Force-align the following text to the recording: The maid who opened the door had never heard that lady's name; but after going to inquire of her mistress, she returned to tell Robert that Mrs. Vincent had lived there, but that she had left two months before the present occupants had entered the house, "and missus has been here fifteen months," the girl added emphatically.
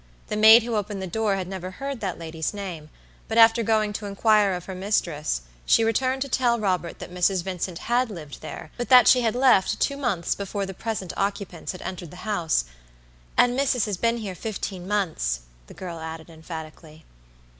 The 0.29 0.35
maid 0.35 0.63
who 0.63 0.75
opened 0.75 0.99
the 0.99 1.05
door 1.05 1.35
had 1.35 1.47
never 1.47 1.69
heard 1.69 1.99
that 1.99 2.17
lady's 2.17 2.55
name; 2.55 2.89
but 3.27 3.37
after 3.37 3.61
going 3.61 3.93
to 3.93 4.07
inquire 4.07 4.53
of 4.53 4.65
her 4.65 4.73
mistress, 4.73 5.43
she 5.63 5.83
returned 5.83 6.23
to 6.23 6.27
tell 6.27 6.59
Robert 6.59 6.97
that 6.97 7.13
Mrs. 7.13 7.43
Vincent 7.43 7.77
had 7.77 8.09
lived 8.09 8.41
there, 8.41 8.71
but 8.77 8.89
that 8.89 9.07
she 9.07 9.21
had 9.21 9.35
left 9.35 9.79
two 9.79 9.97
months 9.97 10.33
before 10.33 10.65
the 10.65 10.73
present 10.73 11.13
occupants 11.15 11.71
had 11.71 11.83
entered 11.83 12.09
the 12.09 12.25
house, 12.25 12.63
"and 13.37 13.55
missus 13.55 13.85
has 13.85 13.97
been 13.97 14.17
here 14.17 14.33
fifteen 14.33 14.87
months," 14.87 15.41
the 15.67 15.75
girl 15.75 15.99
added 15.99 16.31
emphatically. 16.31 17.05